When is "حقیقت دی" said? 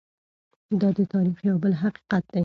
1.83-2.39